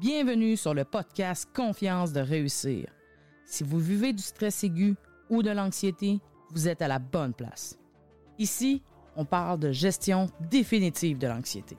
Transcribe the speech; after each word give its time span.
Bienvenue 0.00 0.56
sur 0.56 0.74
le 0.74 0.84
podcast 0.84 1.48
Confiance 1.52 2.12
de 2.12 2.20
réussir. 2.20 2.86
Si 3.44 3.64
vous 3.64 3.80
vivez 3.80 4.12
du 4.12 4.22
stress 4.22 4.62
aigu 4.62 4.94
ou 5.28 5.42
de 5.42 5.50
l'anxiété, 5.50 6.20
vous 6.52 6.68
êtes 6.68 6.82
à 6.82 6.86
la 6.86 7.00
bonne 7.00 7.34
place. 7.34 7.76
Ici, 8.38 8.80
on 9.16 9.24
parle 9.24 9.58
de 9.58 9.72
gestion 9.72 10.30
définitive 10.52 11.18
de 11.18 11.26
l'anxiété. 11.26 11.76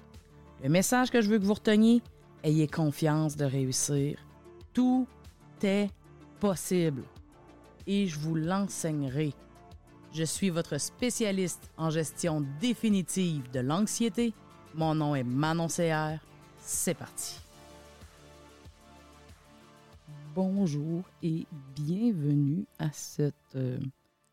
Le 0.62 0.68
message 0.68 1.12
que 1.12 1.22
je 1.22 1.30
veux 1.30 1.40
que 1.40 1.46
vous 1.46 1.54
reteniez, 1.54 2.02
ayez 2.44 2.68
confiance 2.68 3.38
de 3.38 3.46
réussir. 3.46 4.20
Tout 4.74 5.08
est 5.64 5.88
possible 6.42 7.04
et 7.88 8.06
je 8.06 8.20
vous 8.20 8.36
l'enseignerai. 8.36 9.32
Je 10.12 10.26
suis 10.26 10.50
votre 10.50 10.78
spécialiste 10.78 11.72
en 11.78 11.90
gestion 11.90 12.46
définitive 12.60 13.50
de 13.52 13.62
l'anxiété. 13.62 14.34
Mon 14.76 14.94
nom 14.94 15.16
est 15.16 15.24
Manon 15.24 15.68
CR. 15.68 16.22
C'est 16.58 16.96
parti. 16.96 17.40
Bonjour 20.42 21.04
et 21.22 21.46
bienvenue 21.76 22.66
euh, 22.80 23.80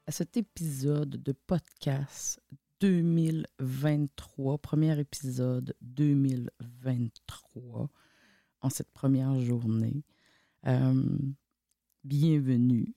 à 0.06 0.12
cet 0.12 0.36
épisode 0.36 1.20
de 1.20 1.32
podcast 1.32 2.40
2023, 2.78 4.58
premier 4.58 5.00
épisode 5.00 5.74
2023 5.80 7.90
en 8.60 8.70
cette 8.70 8.92
première 8.92 9.40
journée. 9.40 10.04
Euh, 10.68 11.02
bienvenue. 12.04 12.94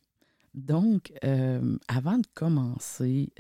Donc, 0.53 1.11
euh, 1.23 1.79
avant 1.87 2.19
de 2.19 2.27
commencer, 2.35 3.33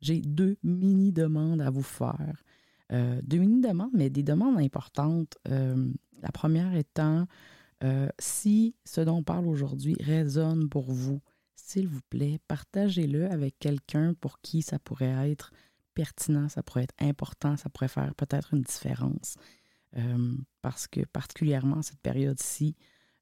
j'ai 0.00 0.20
deux 0.20 0.56
mini-demandes 0.64 1.60
à 1.60 1.70
vous 1.70 1.84
faire. 1.84 2.42
deux 2.90 3.38
mini-demandes, 3.38 3.94
mais 3.94 4.10
des 4.10 4.24
demandes 4.24 4.58
importantes. 4.58 5.38
la 5.44 6.32
première 6.32 6.74
étant 6.74 7.28
euh, 7.82 8.08
si 8.18 8.74
ce 8.84 9.00
dont 9.00 9.18
on 9.18 9.22
parle 9.22 9.46
aujourd'hui 9.46 9.96
résonne 10.00 10.68
pour 10.68 10.90
vous, 10.90 11.20
s'il 11.54 11.88
vous 11.88 12.02
plaît, 12.10 12.38
partagez-le 12.48 13.30
avec 13.30 13.58
quelqu'un 13.58 14.14
pour 14.14 14.40
qui 14.40 14.62
ça 14.62 14.78
pourrait 14.78 15.30
être 15.30 15.52
pertinent, 15.94 16.48
ça 16.48 16.62
pourrait 16.62 16.84
être 16.84 16.94
important, 17.00 17.56
ça 17.56 17.68
pourrait 17.68 17.88
faire 17.88 18.14
peut-être 18.14 18.54
une 18.54 18.62
différence. 18.62 19.36
Euh, 19.96 20.36
parce 20.62 20.86
que 20.86 21.00
particulièrement 21.06 21.82
cette 21.82 22.00
période-ci, 22.00 22.76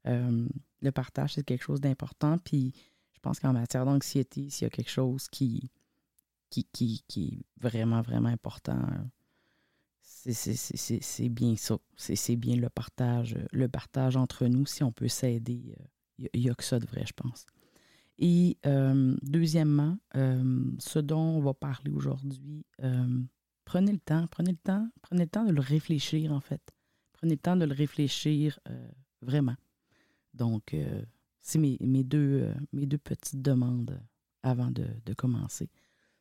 euh, 0.07 0.47
le 0.81 0.93
partage, 0.93 1.35
c'est 1.35 1.45
quelque 1.45 1.65
chose 1.65 1.81
d'important. 1.81 2.39
Puis 2.39 2.75
je 3.13 3.21
pense 3.21 3.41
qu'en 3.41 3.53
matière 3.53 3.85
d'anxiété, 3.85 4.51
s'il 4.51 4.65
y 4.65 4.67
a 4.67 4.71
quelque 4.71 4.91
chose 4.91 5.29
qui, 5.29 5.71
qui, 6.51 6.65
qui, 6.73 7.05
qui 7.09 7.29
est 7.29 7.61
vraiment, 7.61 8.03
vraiment 8.03 8.29
important, 8.29 8.81
c'est 10.33 11.29
bien 11.29 11.57
ça. 11.57 11.79
C'est 11.97 12.37
bien 12.37 12.57
le 12.57 12.69
partage, 12.69 13.37
le 13.53 13.69
partage 13.69 14.17
entre 14.17 14.47
nous. 14.47 14.67
Si 14.67 14.83
on 14.83 14.93
peut 14.93 15.09
s'aider, 15.09 15.75
il 16.19 16.27
euh, 16.27 16.39
n'y 16.39 16.51
a, 16.51 16.55
que 16.55 16.65
ça 16.65 16.79
de 16.79 16.87
vrai, 16.87 17.05
je 17.07 17.13
pense. 17.13 17.47
Et 18.19 18.59
euh, 18.67 19.17
deuxièmement, 19.23 19.97
euh, 20.17 20.65
ce 20.79 20.99
dont 20.99 21.37
on 21.37 21.41
va 21.41 21.55
parler 21.55 21.91
aujourd'hui, 21.91 22.65
prenez 23.65 23.93
le 23.93 23.99
temps, 23.99 24.27
prenez 24.29 24.53
le 24.53 24.57
temps, 24.57 24.89
prenez 25.03 25.25
le 25.25 25.31
temps 25.31 25.45
de 25.45 25.53
le 25.53 25.61
réfléchir 25.61 26.33
en 26.33 26.41
fait. 26.41 26.63
Prenez 27.13 27.35
le 27.35 27.41
temps 27.41 27.57
de 27.57 27.65
le 27.65 27.75
réfléchir 27.75 28.59
vraiment. 29.23 29.57
Donc, 30.35 30.77
c'est 31.41 31.59
mes, 31.59 31.77
mes, 31.81 32.05
deux, 32.05 32.49
mes 32.73 32.87
deux 32.87 32.99
petites 32.99 33.43
demandes 33.43 34.01
avant 34.43 34.71
de 34.71 35.15
commencer. 35.15 35.69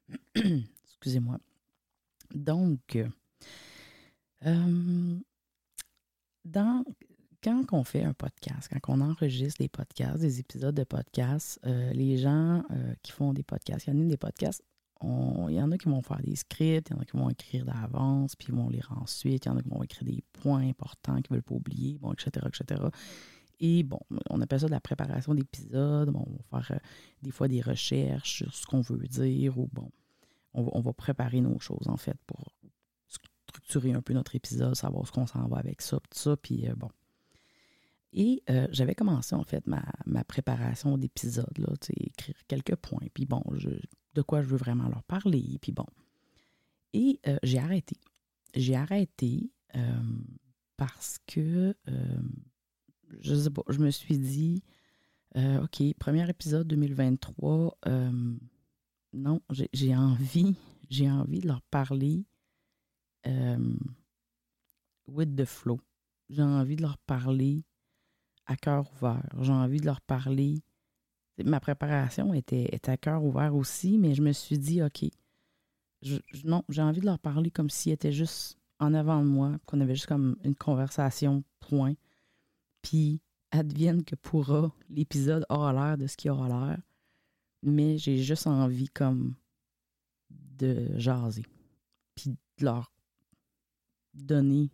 Excusez-moi. 0.35 1.39
Donc, 2.33 2.97
euh, 4.45 5.19
dans, 6.45 6.83
quand 7.43 7.63
on 7.71 7.83
fait 7.83 8.03
un 8.03 8.13
podcast, 8.13 8.69
quand 8.81 8.93
on 8.93 9.01
enregistre 9.01 9.61
des 9.61 9.69
podcasts, 9.69 10.19
des 10.19 10.39
épisodes 10.39 10.75
de 10.75 10.83
podcasts, 10.83 11.59
euh, 11.65 11.91
les 11.93 12.17
gens 12.17 12.63
euh, 12.71 12.93
qui 13.03 13.11
font 13.11 13.33
des 13.33 13.43
podcasts, 13.43 13.85
qui 13.85 13.89
animent 13.89 14.09
des 14.09 14.17
podcasts, 14.17 14.63
il 15.03 15.53
y 15.53 15.61
en 15.61 15.71
a 15.71 15.77
qui 15.77 15.89
vont 15.89 16.01
faire 16.01 16.21
des 16.23 16.35
scripts, 16.35 16.89
il 16.89 16.93
y 16.93 16.95
en 16.97 17.01
a 17.01 17.05
qui 17.05 17.15
vont 17.15 17.29
écrire 17.29 17.65
d'avance, 17.65 18.35
puis 18.35 18.47
ils 18.49 18.55
vont 18.55 18.69
lire 18.69 18.91
ensuite, 18.99 19.45
il 19.45 19.47
y 19.47 19.51
en 19.51 19.57
a 19.57 19.61
qui 19.61 19.69
vont 19.69 19.83
écrire 19.83 20.05
des 20.05 20.23
points 20.33 20.67
importants 20.67 21.21
qu'ils 21.21 21.33
ne 21.33 21.35
veulent 21.35 21.43
pas 21.43 21.53
oublier, 21.53 21.99
bon, 21.99 22.13
etc., 22.13 22.47
etc. 22.47 22.81
Et 23.59 23.83
bon, 23.83 23.99
on 24.29 24.41
appelle 24.41 24.59
ça 24.59 24.65
de 24.65 24.71
la 24.71 24.79
préparation 24.79 25.35
d'épisodes. 25.35 26.11
on 26.15 26.25
va 26.51 26.61
faire 26.61 26.79
des 27.21 27.31
fois 27.31 27.47
des 27.47 27.61
recherches 27.61 28.37
sur 28.37 28.53
ce 28.53 28.65
qu'on 28.65 28.81
veut 28.81 29.07
dire 29.07 29.57
ou 29.59 29.69
bon, 29.71 29.91
on 30.53 30.67
on 30.73 30.81
va 30.81 30.93
préparer 30.93 31.41
nos 31.41 31.59
choses 31.59 31.87
en 31.87 31.97
fait 31.97 32.17
pour 32.25 32.55
structurer 33.67 33.93
un 33.93 34.01
peu 34.01 34.13
notre 34.13 34.35
épisode, 34.35 34.75
savoir 34.75 35.05
ce 35.05 35.11
qu'on 35.11 35.27
s'en 35.27 35.47
va 35.47 35.57
avec 35.57 35.81
ça, 35.81 35.97
tout 35.97 36.17
ça, 36.17 36.37
puis 36.37 36.67
euh, 36.67 36.75
bon. 36.75 36.89
Et 38.13 38.41
euh, 38.49 38.67
j'avais 38.71 38.95
commencé 38.95 39.35
en 39.35 39.43
fait 39.43 39.67
ma, 39.67 39.83
préparation 40.23 40.97
d'épisode, 40.97 41.57
là, 41.57 41.73
écrire 41.97 42.35
quelques 42.47 42.75
points, 42.77 43.07
puis 43.13 43.25
bon, 43.25 43.43
je, 43.55 43.69
de 44.13 44.21
quoi 44.21 44.41
je 44.41 44.47
veux 44.47 44.57
vraiment 44.57 44.87
leur 44.87 45.03
parler, 45.03 45.57
puis 45.61 45.73
bon. 45.73 45.85
Et 46.93 47.19
euh, 47.27 47.37
j'ai 47.43 47.59
arrêté. 47.59 47.97
J'ai 48.55 48.75
arrêté 48.75 49.51
parce 50.77 51.19
que, 51.27 51.75
je 53.19 53.35
sais 53.35 53.49
pas, 53.51 53.61
je 53.69 53.77
me 53.79 53.91
suis 53.91 54.17
dit, 54.17 54.63
OK, 55.35 55.83
premier 55.99 56.27
épisode 56.27 56.67
2023, 56.67 57.77
non, 59.13 59.41
j'ai 59.73 59.95
envie, 59.95 60.55
j'ai 60.89 61.11
envie 61.11 61.41
de 61.41 61.47
leur 61.47 61.61
parler 61.63 62.25
euh, 63.27 63.75
with 65.07 65.35
the 65.35 65.45
flow. 65.45 65.79
J'ai 66.29 66.43
envie 66.43 66.75
de 66.75 66.81
leur 66.81 66.97
parler 66.99 67.63
à 68.45 68.55
cœur 68.55 68.91
ouvert. 68.93 69.29
J'ai 69.41 69.51
envie 69.51 69.79
de 69.79 69.85
leur 69.85 70.01
parler. 70.01 70.61
Ma 71.43 71.59
préparation 71.59 72.33
était, 72.33 72.69
à 72.87 72.97
cœur 72.97 73.23
ouvert 73.23 73.55
aussi, 73.55 73.97
mais 73.97 74.15
je 74.15 74.21
me 74.21 74.31
suis 74.31 74.57
dit, 74.57 74.81
OK, 74.81 75.05
non, 76.43 76.63
j'ai 76.69 76.81
envie 76.81 77.01
de 77.01 77.05
leur 77.05 77.19
parler 77.19 77.51
comme 77.51 77.69
s'ils 77.69 77.91
étaient 77.91 78.11
juste 78.11 78.57
en 78.79 78.93
avant 78.93 79.21
de 79.21 79.27
moi, 79.27 79.57
qu'on 79.65 79.79
avait 79.81 79.95
juste 79.95 80.07
comme 80.07 80.37
une 80.43 80.55
conversation, 80.55 81.43
point. 81.59 81.93
Puis, 82.81 83.21
advienne 83.51 84.03
que 84.03 84.15
pourra, 84.15 84.71
l'épisode 84.89 85.45
aura 85.49 85.73
l'air 85.73 85.97
de 85.97 86.07
ce 86.07 86.17
qu'il 86.17 86.31
aura 86.31 86.47
l'air, 86.47 86.81
mais 87.63 87.97
j'ai 87.97 88.17
juste 88.17 88.47
envie 88.47 88.89
comme 88.89 89.35
de 90.29 90.97
jaser, 90.97 91.45
puis 92.15 92.31
de 92.31 92.65
leur 92.65 92.91
donner 94.23 94.69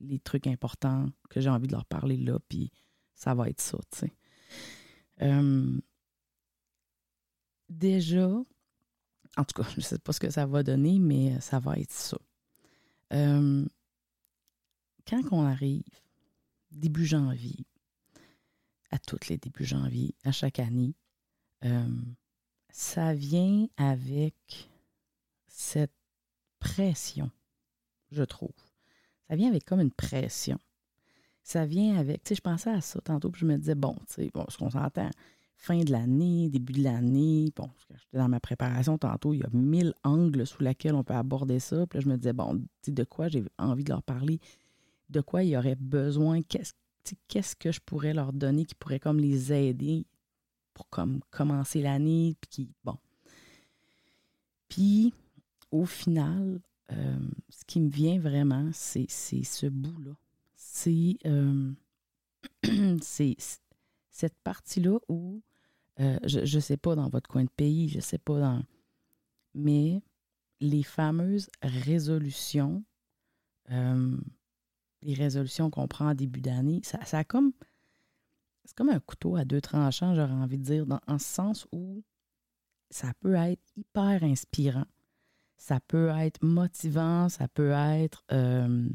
les 0.00 0.18
trucs 0.18 0.46
importants 0.46 1.10
que 1.30 1.40
j'ai 1.40 1.50
envie 1.50 1.66
de 1.66 1.72
leur 1.72 1.84
parler 1.84 2.16
là, 2.16 2.38
puis 2.48 2.70
ça 3.14 3.34
va 3.34 3.48
être 3.48 3.60
ça, 3.60 3.78
tu 3.90 3.98
sais. 3.98 4.12
Euh, 5.22 5.80
déjà, 7.68 8.28
en 9.36 9.44
tout 9.44 9.62
cas, 9.62 9.68
je 9.72 9.76
ne 9.76 9.82
sais 9.82 9.98
pas 9.98 10.12
ce 10.12 10.20
que 10.20 10.30
ça 10.30 10.46
va 10.46 10.62
donner, 10.62 10.98
mais 10.98 11.40
ça 11.40 11.58
va 11.58 11.76
être 11.76 11.92
ça. 11.92 12.18
Euh, 13.12 13.66
quand 15.06 15.22
on 15.32 15.42
arrive, 15.42 15.82
début 16.70 17.06
janvier, 17.06 17.64
à 18.90 18.98
tous 18.98 19.28
les 19.28 19.38
débuts 19.38 19.64
janvier, 19.64 20.14
à 20.24 20.32
chaque 20.32 20.58
année, 20.58 20.94
euh, 21.64 22.02
ça 22.70 23.14
vient 23.14 23.66
avec 23.76 24.70
cette 25.48 25.94
pression, 26.58 27.30
je 28.10 28.22
trouve 28.22 28.52
ça 29.28 29.36
vient 29.36 29.48
avec 29.48 29.64
comme 29.64 29.80
une 29.80 29.92
pression. 29.92 30.58
Ça 31.42 31.66
vient 31.66 31.96
avec, 31.96 32.24
tu 32.24 32.30
sais, 32.30 32.34
je 32.34 32.40
pensais 32.40 32.70
à 32.70 32.80
ça 32.80 33.00
tantôt, 33.00 33.30
puis 33.30 33.40
je 33.40 33.46
me 33.46 33.56
disais, 33.56 33.74
bon, 33.74 33.96
tu 34.06 34.14
sais, 34.14 34.30
bon, 34.32 34.44
ce 34.48 34.58
qu'on 34.58 34.70
s'entend, 34.70 35.10
fin 35.56 35.80
de 35.80 35.90
l'année, 35.90 36.48
début 36.50 36.74
de 36.74 36.82
l'année, 36.82 37.52
bon, 37.56 37.70
j'étais 37.90 38.18
dans 38.18 38.28
ma 38.28 38.40
préparation 38.40 38.98
tantôt, 38.98 39.32
il 39.32 39.40
y 39.40 39.42
a 39.42 39.48
mille 39.52 39.94
angles 40.04 40.46
sous 40.46 40.62
lesquels 40.62 40.94
on 40.94 41.04
peut 41.04 41.14
aborder 41.14 41.58
ça, 41.58 41.86
puis 41.86 41.98
là, 41.98 42.04
je 42.04 42.08
me 42.08 42.16
disais, 42.16 42.32
bon, 42.32 42.58
tu 42.58 42.66
sais, 42.82 42.92
de 42.92 43.04
quoi 43.04 43.28
j'ai 43.28 43.44
envie 43.58 43.84
de 43.84 43.90
leur 43.90 44.02
parler, 44.02 44.40
de 45.08 45.20
quoi 45.20 45.42
il 45.42 45.56
aurait 45.56 45.76
besoin, 45.76 46.42
qu'est-ce 46.42 46.72
qu'est-ce 47.28 47.56
que 47.56 47.72
je 47.72 47.80
pourrais 47.80 48.12
leur 48.12 48.34
donner 48.34 48.66
qui 48.66 48.74
pourrait 48.74 49.00
comme 49.00 49.18
les 49.18 49.50
aider 49.50 50.04
pour 50.74 50.88
comme 50.90 51.20
commencer 51.30 51.80
l'année, 51.80 52.36
puis 52.40 52.48
qui, 52.50 52.72
bon. 52.84 52.96
Puis, 54.68 55.14
au 55.70 55.86
final, 55.86 56.60
euh, 56.92 57.18
ce 57.50 57.64
qui 57.66 57.80
me 57.80 57.90
vient 57.90 58.18
vraiment, 58.18 58.70
c'est 58.72 59.08
ce 59.08 59.66
bout-là. 59.66 60.12
Euh, 61.26 61.72
c'est 63.02 63.36
cette 64.10 64.38
partie-là 64.42 64.98
où, 65.08 65.42
euh, 66.00 66.18
je 66.24 66.56
ne 66.56 66.60
sais 66.60 66.76
pas 66.76 66.94
dans 66.94 67.08
votre 67.08 67.28
coin 67.28 67.44
de 67.44 67.50
pays, 67.50 67.88
je 67.88 67.96
ne 67.96 68.02
sais 68.02 68.18
pas 68.18 68.38
dans... 68.38 68.62
Mais 69.54 70.02
les 70.60 70.82
fameuses 70.82 71.50
résolutions, 71.62 72.84
les 73.70 75.14
résolutions 75.14 75.70
qu'on 75.70 75.88
prend 75.88 76.10
en 76.10 76.14
début 76.14 76.40
d'année, 76.40 76.80
ça, 76.84 77.04
ça 77.04 77.18
a 77.18 77.24
comme... 77.24 77.52
C'est 78.64 78.76
comme 78.76 78.90
un 78.90 79.00
couteau 79.00 79.36
à 79.36 79.46
deux 79.46 79.62
tranchants, 79.62 80.14
j'aurais 80.14 80.30
envie 80.30 80.58
de 80.58 80.64
dire, 80.64 80.86
dans, 80.86 81.00
en 81.06 81.18
ce 81.18 81.26
sens 81.26 81.66
où 81.72 82.02
ça 82.90 83.12
peut 83.20 83.34
être 83.34 83.62
hyper 83.76 84.22
inspirant 84.22 84.84
ça 85.58 85.80
peut 85.80 86.08
être 86.08 86.42
motivant, 86.42 87.28
ça 87.28 87.48
peut 87.48 87.72
être, 87.72 88.24
euh, 88.32 88.88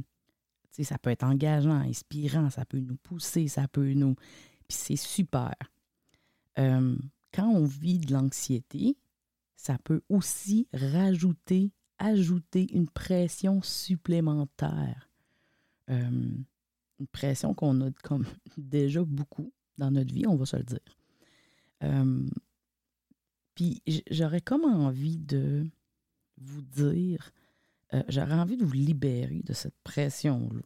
ça 0.72 0.98
peut 0.98 1.12
être 1.12 1.24
engageant, 1.24 1.82
inspirant, 1.82 2.50
ça 2.50 2.66
peut 2.66 2.80
nous 2.80 2.96
pousser, 2.96 3.48
ça 3.48 3.68
peut 3.68 3.94
nous... 3.94 4.16
Puis 4.68 4.78
c'est 4.78 4.96
super. 4.96 5.54
Euh, 6.58 6.96
quand 7.34 7.50
on 7.50 7.66
vit 7.66 8.00
de 8.00 8.14
l'anxiété, 8.14 8.98
ça 9.58 9.78
peut 9.84 10.02
aussi 10.08 10.68
rajouter, 10.74 11.72
ajouter 12.00 12.74
une 12.74 12.90
pression 12.90 13.62
supplémentaire. 13.62 15.10
Euh, 15.90 16.32
une 17.00 17.08
pression 17.12 17.54
qu'on 17.54 17.82
a 17.82 17.92
comme 18.04 18.26
déjà 18.58 19.04
beaucoup 19.04 19.52
dans 19.78 19.92
notre 19.92 20.14
vie, 20.14 20.26
on 20.28 20.38
va 20.38 20.46
se 20.46 20.56
le 20.56 20.64
dire. 20.64 20.80
Puis 23.56 23.82
j'aurais 24.10 24.40
comme 24.40 24.64
envie 24.64 25.18
de 25.18 25.68
vous 26.44 26.62
dire, 26.62 27.32
euh, 27.94 28.04
j'aurais 28.08 28.34
envie 28.34 28.58
de 28.58 28.66
vous 28.66 28.74
libérer 28.74 29.42
de 29.44 29.54
cette 29.54 29.78
pression-là. 29.84 30.62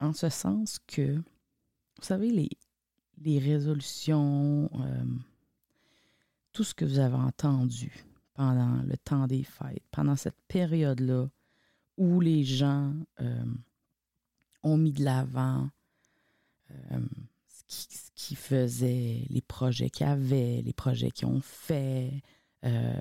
en 0.00 0.12
ce 0.12 0.28
sens 0.28 0.78
que, 0.86 1.16
vous 1.16 2.02
savez, 2.02 2.30
les, 2.30 2.50
les 3.18 3.38
résolutions, 3.38 4.70
tout 6.52 6.64
ce 6.64 6.74
que 6.74 6.84
vous 6.84 6.98
avez 6.98 7.16
entendu 7.16 7.92
pendant 8.34 8.82
le 8.82 8.96
temps 8.96 9.26
des 9.26 9.42
fêtes, 9.42 9.82
pendant 9.90 10.16
cette 10.16 10.40
période-là 10.46 11.28
où 11.96 12.20
les 12.20 12.44
gens 12.44 12.94
ont 14.64 14.76
mis 14.76 14.92
de 14.92 15.04
l'avant 15.04 15.68
euh, 16.70 17.00
ce 17.68 18.10
qu'ils 18.14 18.36
faisaient, 18.36 19.26
les 19.28 19.42
projets 19.42 19.90
qu'ils 19.90 20.06
avaient, 20.06 20.62
les 20.62 20.72
projets 20.72 21.10
qu'ils 21.10 21.28
ont 21.28 21.40
faits, 21.40 22.12
euh, 22.64 22.98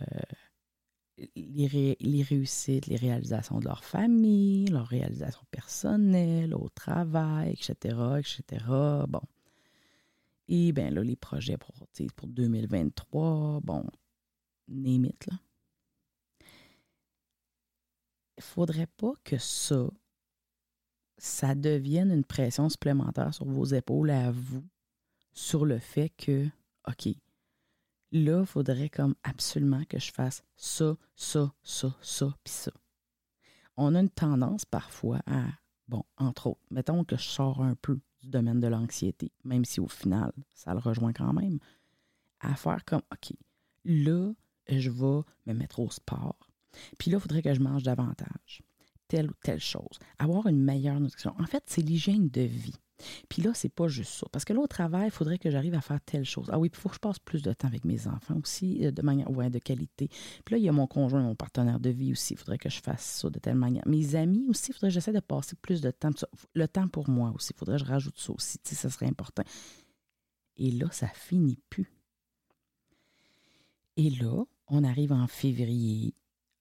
les, 1.36 1.98
les, 2.00 2.24
réussites, 2.24 2.88
les 2.88 2.96
réalisations 2.96 3.60
de 3.60 3.66
leur 3.66 3.84
famille, 3.84 4.66
leurs 4.68 4.88
réalisations 4.88 5.46
personnelles, 5.52 6.54
au 6.56 6.70
travail, 6.70 7.52
etc., 7.52 7.98
etc. 8.20 8.66
Bon. 9.08 9.22
Et 10.48 10.72
bien 10.72 10.90
là, 10.90 11.04
les 11.04 11.16
projets 11.16 11.58
pour, 11.58 11.74
pour 12.16 12.28
2023, 12.28 13.62
bon, 13.64 13.86
name 14.68 15.10
là. 15.28 15.38
Il 18.38 18.44
faudrait 18.44 18.88
pas 18.98 19.14
que 19.24 19.38
ça, 19.38 19.88
ça 21.18 21.56
devienne 21.56 22.12
une 22.12 22.26
pression 22.26 22.68
supplémentaire 22.68 23.34
sur 23.34 23.46
vos 23.46 23.66
épaules 23.66 24.10
à 24.10 24.32
vous, 24.32 24.64
sur 25.32 25.66
le 25.66 25.80
fait 25.80 26.10
que, 26.10 26.48
OK, 26.88 27.16
là, 28.14 28.42
il 28.42 28.46
faudrait 28.46 28.90
comme 28.90 29.16
absolument 29.24 29.84
que 29.86 30.00
je 30.00 30.12
fasse 30.12 30.44
ça, 30.56 30.96
ça, 31.16 31.52
ça, 31.64 31.94
ça, 32.02 32.38
puis 32.44 32.54
ça. 32.54 32.72
On 33.76 33.96
a 33.96 34.00
une 34.00 34.10
tendance 34.10 34.66
parfois 34.66 35.20
à, 35.26 35.46
bon, 35.88 36.04
entre 36.18 36.48
autres, 36.48 36.62
mettons 36.70 37.04
que 37.04 37.18
je 37.18 37.24
sors 37.24 37.62
un 37.62 37.76
peu 37.76 38.00
du 38.22 38.30
domaine 38.30 38.60
de 38.60 38.68
l'anxiété, 38.68 39.32
même 39.44 39.66
si 39.66 39.80
au 39.80 39.88
final, 39.88 40.32
ça 40.54 40.74
le 40.74 40.80
rejoint 40.80 41.12
quand 41.12 41.34
même, 41.34 41.60
à 42.40 42.56
faire 42.56 42.86
comme, 42.86 43.02
OK, 43.12 43.36
là, 43.84 44.32
je 44.70 44.90
vais 44.90 45.22
me 45.48 45.54
mettre 45.54 45.80
au 45.80 45.90
sport. 45.90 46.50
Puis 46.98 47.12
là, 47.12 47.18
il 47.18 47.22
faudrait 47.22 47.42
que 47.42 47.54
je 47.54 47.60
mange 47.60 47.84
davantage 47.84 48.64
telle 49.08 49.30
ou 49.30 49.34
telle 49.44 49.60
chose, 49.60 50.00
avoir 50.18 50.48
une 50.48 50.64
meilleure 50.64 51.00
nutrition. 51.00 51.36
En 51.40 51.46
fait, 51.46 51.64
c'est 51.68 51.82
l'hygiène 51.82 52.30
de 52.30 52.42
vie. 52.42 52.76
Puis 53.30 53.42
là, 53.42 53.52
c'est 53.54 53.70
pas 53.70 53.88
juste 53.88 54.12
ça. 54.12 54.28
Parce 54.32 54.46
que 54.46 54.54
là, 54.54 54.60
au 54.60 54.68
travail, 54.68 55.08
il 55.08 55.12
faudrait 55.12 55.38
que 55.38 55.50
j'arrive 55.50 55.74
à 55.76 55.82
faire 55.82 56.02
telle 56.02 56.26
chose. 56.26 56.50
Ah 56.52 56.60
oui, 56.60 56.70
il 56.72 56.78
faut 56.78 56.90
que 56.90 56.96
je 56.96 57.00
passe 57.00 57.20
plus 57.20 57.42
de 57.42 57.54
temps 57.54 57.68
avec 57.68 57.86
mes 57.86 58.08
enfants 58.08 58.38
aussi, 58.42 58.86
euh, 58.86 58.92
de 58.92 59.02
manière 59.02 59.30
ouais, 59.32 59.50
de 59.50 59.60
qualité. 59.60 60.10
Puis 60.46 60.56
là, 60.56 60.58
il 60.58 60.64
y 60.64 60.70
a 60.70 60.72
mon 60.72 60.88
conjoint, 60.88 61.22
mon 61.22 61.36
partenaire 61.36 61.80
de 61.80 61.90
vie 61.90 62.12
aussi. 62.12 62.34
Il 62.34 62.38
faudrait 62.38 62.58
que 62.58 62.70
je 62.70 62.82
fasse 62.82 63.04
ça 63.04 63.30
de 63.30 63.40
telle 63.40 63.56
manière. 63.56 63.88
Mes 63.88 64.16
amis 64.16 64.46
aussi, 64.50 64.72
il 64.72 64.74
faudrait 64.74 64.90
que 64.90 64.94
j'essaie 64.94 65.14
de 65.14 65.20
passer 65.20 65.56
plus 65.56 65.82
de 65.82 65.92
temps. 65.92 66.12
Le 66.54 66.68
temps 66.68 66.88
pour 66.88 67.10
moi 67.10 67.32
aussi. 67.36 67.52
Il 67.54 67.58
faudrait 67.58 67.78
que 67.78 67.86
je 67.86 67.90
rajoute 67.90 68.20
ça 68.20 68.34
aussi. 68.34 68.60
Tu 68.60 68.70
sais, 68.70 68.76
ça 68.76 68.90
serait 68.90 69.08
important. 69.08 69.44
Et 70.58 70.72
là, 70.72 70.88
ça 70.92 71.08
finit 71.08 71.60
plus. 71.70 71.92
Et 73.98 74.10
là, 74.10 74.44
on 74.68 74.84
arrive 74.84 75.12
en 75.12 75.28
février, 75.28 76.16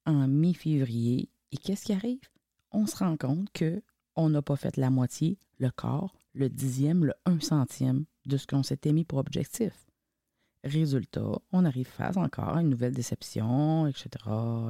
en 0.07 0.29
mi-février. 0.29 1.31
Et 1.51 1.57
qu'est-ce 1.57 1.85
qui 1.85 1.93
arrive? 1.93 2.21
on 2.73 2.87
se 2.87 2.97
rend 2.97 3.17
compte 3.17 3.51
que 3.53 3.83
on 4.17 4.29
n'a 4.29 4.43
pas 4.43 4.57
fait 4.57 4.77
la 4.77 4.91
moitié, 4.91 5.39
le 5.59 5.71
quart, 5.71 6.15
le 6.35 6.49
dixième, 6.49 7.05
le 7.05 7.15
un 7.27 7.41
centième 7.41 8.05
de 8.27 8.37
ce 8.37 8.47
qu'on 8.47 8.63
s'était 8.63 8.93
mis 8.93 9.05
pour 9.05 9.19
objectif. 9.19 9.87
Résultat, 10.65 11.41
on 11.51 11.65
arrive 11.65 11.89
face 11.89 12.17
encore 12.17 12.57
à 12.57 12.63
une 12.63 12.69
nouvelle 12.69 12.95
déception, 12.95 13.87
etc., 13.89 14.09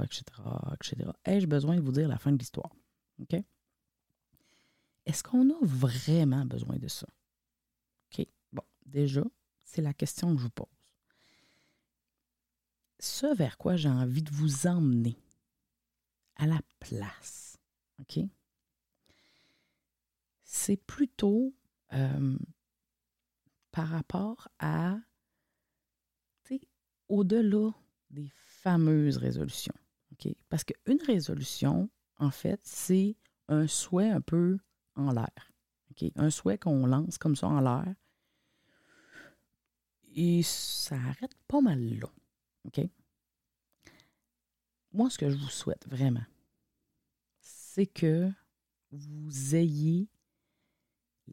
etc., 0.03 0.25
etc. 0.75 1.11
Ai-je 1.27 1.47
besoin 1.47 1.77
de 1.77 1.83
vous 1.83 1.93
dire 1.93 2.09
la 2.09 2.19
fin 2.19 2.33
de 2.33 2.39
l'histoire? 2.39 2.75
OK? 3.21 3.37
Est-ce 5.05 5.23
qu'on 5.23 5.51
a 5.51 5.59
vraiment 5.63 6.47
besoin 6.47 6.77
de 6.77 6.89
ça? 6.89 7.07
OK? 8.11 8.27
Bon, 8.53 8.63
déjà, 8.87 9.23
c'est 9.65 9.83
la 9.83 9.93
question 9.93 10.33
que 10.35 10.39
je 10.39 10.45
vous 10.45 10.51
pose. 10.51 10.67
Ce 12.99 13.35
vers 13.35 13.59
quoi 13.59 13.77
j'ai 13.77 13.89
envie 13.89 14.23
de 14.23 14.31
vous 14.31 14.67
emmener 14.67 15.19
à 16.37 16.47
la 16.47 16.61
place 16.79 17.59
OK? 18.01 18.25
C'est 20.55 20.77
plutôt 20.77 21.55
euh, 21.95 22.37
par 23.71 23.89
rapport 23.89 24.49
à, 24.59 24.99
au-delà 27.09 27.71
des 28.11 28.31
fameuses 28.35 29.17
résolutions. 29.17 29.75
Parce 30.51 30.63
qu'une 30.63 31.01
résolution, 31.07 31.89
en 32.19 32.31
fait, 32.31 32.61
c'est 32.65 33.17
un 33.49 33.67
souhait 33.67 34.11
un 34.11 34.21
peu 34.21 34.59
en 34.95 35.11
l'air. 35.13 35.53
Un 36.17 36.29
souhait 36.29 36.59
qu'on 36.59 36.87
lance 36.87 37.17
comme 37.17 37.35
ça 37.35 37.49
en 37.49 37.61
l'air. 37.63 37.95
Et 40.15 40.43
ça 40.43 40.97
arrête 40.97 41.35
pas 41.49 41.63
mal 41.63 41.99
là. 41.99 42.09
Moi, 44.93 45.09
ce 45.09 45.17
que 45.17 45.31
je 45.31 45.37
vous 45.37 45.49
souhaite 45.49 45.89
vraiment, 45.89 46.27
c'est 47.41 47.87
que 47.87 48.31
vous 48.91 49.55
ayez 49.55 50.11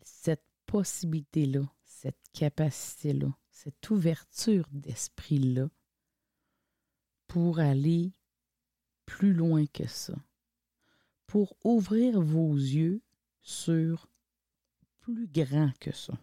cette 0.03 0.45
possibilité-là, 0.65 1.61
cette 1.83 2.21
capacité-là, 2.33 3.27
cette 3.49 3.89
ouverture 3.89 4.67
d'esprit-là 4.71 5.69
pour 7.27 7.59
aller 7.59 8.13
plus 9.05 9.33
loin 9.33 9.65
que 9.67 9.87
ça, 9.87 10.15
pour 11.27 11.55
ouvrir 11.63 12.21
vos 12.21 12.53
yeux 12.53 13.01
sur 13.41 14.09
plus 14.99 15.27
grand 15.27 15.71
que 15.79 15.91
ça. 15.91 16.13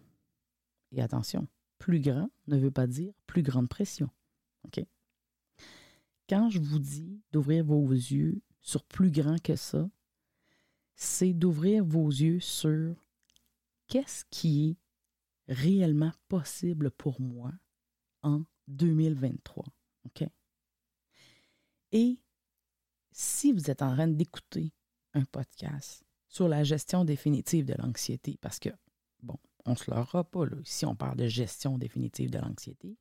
Et 0.91 1.01
attention, 1.01 1.47
plus 1.77 1.99
grand 1.99 2.29
ne 2.47 2.57
veut 2.57 2.71
pas 2.71 2.87
dire 2.87 3.13
plus 3.25 3.43
grande 3.43 3.69
pression. 3.69 4.09
OK? 4.65 4.85
Quand 6.29 6.49
je 6.49 6.59
vous 6.59 6.79
dis 6.79 7.21
d'ouvrir 7.31 7.63
vos 7.65 7.89
yeux 7.89 8.41
sur 8.61 8.83
plus 8.83 9.11
grand 9.11 9.41
que 9.41 9.55
ça, 9.55 9.89
c'est 10.95 11.33
d'ouvrir 11.33 11.85
vos 11.85 12.09
yeux 12.09 12.39
sur 12.39 12.95
qu'est-ce 13.87 14.25
qui 14.29 14.69
est 14.69 15.53
réellement 15.53 16.11
possible 16.27 16.91
pour 16.91 17.21
moi 17.21 17.51
en 18.21 18.43
2023. 18.67 19.65
OK? 20.05 20.27
Et 21.91 22.19
si 23.11 23.51
vous 23.51 23.71
êtes 23.71 23.81
en 23.81 23.93
train 23.93 24.07
d'écouter 24.07 24.73
un 25.13 25.23
podcast 25.25 26.03
sur 26.27 26.47
la 26.47 26.63
gestion 26.63 27.05
définitive 27.05 27.65
de 27.65 27.73
l'anxiété, 27.73 28.37
parce 28.41 28.59
que, 28.59 28.69
bon, 29.23 29.37
on 29.65 29.71
ne 29.71 29.75
se 29.75 29.89
l'aura 29.89 30.23
pas, 30.23 30.45
là, 30.45 30.57
si 30.63 30.85
on 30.85 30.95
parle 30.95 31.17
de 31.17 31.27
gestion 31.27 31.77
définitive 31.77 32.29
de 32.29 32.39
l'anxiété, 32.39 32.97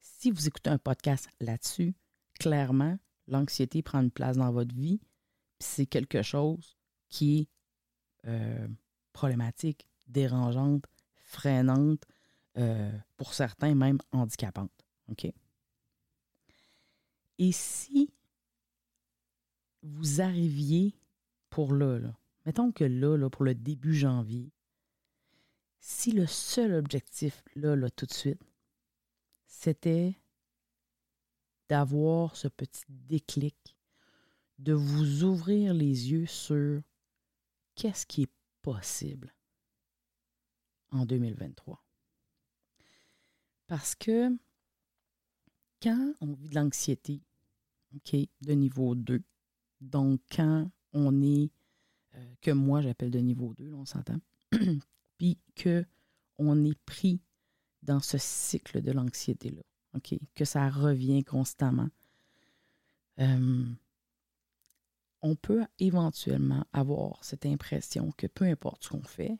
si 0.00 0.30
vous 0.30 0.46
écoutez 0.46 0.70
un 0.70 0.78
podcast 0.78 1.28
là-dessus, 1.40 1.94
clairement, 2.38 2.98
l'anxiété 3.26 3.82
prend 3.82 4.00
une 4.00 4.10
place 4.10 4.36
dans 4.36 4.52
votre 4.52 4.74
vie, 4.74 5.00
c'est 5.58 5.86
quelque 5.86 6.22
chose 6.22 6.78
qui 7.08 7.40
est 7.40 7.48
euh, 8.28 8.68
problématique, 9.18 9.88
dérangeante, 10.06 10.84
freinante, 11.24 12.04
euh, 12.56 12.96
pour 13.16 13.34
certains 13.34 13.74
même 13.74 13.98
handicapante. 14.12 14.70
Et 17.38 17.50
si 17.50 18.12
vous 19.82 20.20
arriviez 20.20 20.94
pour 21.50 21.74
là, 21.74 21.98
mettons 22.46 22.70
que 22.70 22.84
là, 22.84 23.16
là, 23.16 23.28
pour 23.28 23.44
le 23.44 23.56
début 23.56 23.92
janvier, 23.92 24.52
si 25.80 26.12
le 26.12 26.26
seul 26.28 26.74
objectif, 26.74 27.42
là, 27.56 27.74
là, 27.74 27.90
tout 27.90 28.06
de 28.06 28.12
suite, 28.12 28.40
c'était 29.48 30.16
d'avoir 31.68 32.36
ce 32.36 32.46
petit 32.46 32.84
déclic, 32.88 33.76
de 34.60 34.74
vous 34.74 35.24
ouvrir 35.24 35.74
les 35.74 36.12
yeux 36.12 36.26
sur 36.26 36.82
qu'est-ce 37.74 38.06
qui 38.06 38.22
est 38.22 38.37
possible 38.72 39.34
en 40.90 41.06
2023. 41.06 41.82
Parce 43.66 43.94
que 43.94 44.28
quand 45.82 46.12
on 46.20 46.34
vit 46.34 46.50
de 46.50 46.54
l'anxiété, 46.54 47.22
OK, 47.94 48.14
de 48.42 48.52
niveau 48.52 48.94
2, 48.94 49.22
donc 49.80 50.20
quand 50.30 50.70
on 50.92 51.22
est 51.22 51.50
euh, 52.14 52.34
que 52.42 52.50
moi 52.50 52.82
j'appelle 52.82 53.10
de 53.10 53.20
niveau 53.20 53.54
2, 53.54 53.72
on 53.72 53.86
s'entend, 53.86 54.20
puis 55.18 55.38
qu'on 55.62 56.64
est 56.64 56.78
pris 56.84 57.22
dans 57.82 58.00
ce 58.00 58.18
cycle 58.18 58.82
de 58.82 58.92
l'anxiété-là? 58.92 59.62
Que 60.34 60.44
ça 60.44 60.68
revient 60.68 61.24
constamment. 61.24 61.88
Euh, 63.18 63.64
on 65.22 65.36
peut 65.36 65.64
éventuellement 65.78 66.64
avoir 66.72 67.24
cette 67.24 67.46
impression 67.46 68.12
que 68.16 68.26
peu 68.26 68.44
importe 68.44 68.84
ce 68.84 68.90
qu'on 68.90 69.02
fait, 69.02 69.36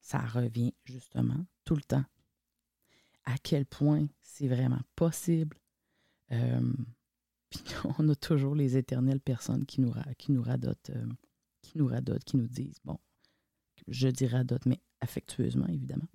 ça 0.00 0.20
revient 0.20 0.74
justement 0.84 1.46
tout 1.64 1.74
le 1.74 1.82
temps. 1.82 2.04
À 3.24 3.38
quel 3.38 3.66
point 3.66 4.06
c'est 4.22 4.48
vraiment 4.48 4.80
possible. 4.96 5.58
Euh, 6.32 6.72
on 7.98 8.08
a 8.08 8.14
toujours 8.14 8.54
les 8.54 8.76
éternelles 8.76 9.20
personnes 9.20 9.66
qui 9.66 9.80
nous, 9.80 9.92
qui 10.18 10.32
nous 10.32 10.42
radotent, 10.42 10.90
euh, 10.90 11.06
qui 11.60 11.78
nous 11.78 11.86
radotent, 11.86 12.24
qui 12.24 12.36
nous 12.36 12.48
disent, 12.48 12.80
bon, 12.84 12.98
je 13.88 14.08
dis 14.08 14.26
radote, 14.26 14.66
mais 14.66 14.80
affectueusement, 15.00 15.66
évidemment. 15.68 16.08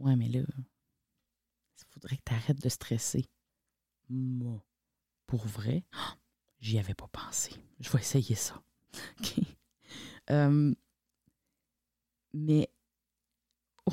Ouais, 0.00 0.16
mais 0.16 0.28
là, 0.28 0.40
il 0.40 1.84
faudrait 1.90 2.16
que 2.16 2.22
tu 2.26 2.34
arrêtes 2.34 2.62
de 2.62 2.68
stresser. 2.68 3.26
Moi, 4.08 4.64
pour 5.26 5.46
vrai, 5.46 5.84
j'y 6.60 6.78
avais 6.78 6.94
pas 6.94 7.08
pensé. 7.08 7.52
Je 7.80 7.90
vais 7.90 8.00
essayer 8.00 8.34
ça. 8.34 8.62
Euh, 10.30 10.74
mais 12.34 12.68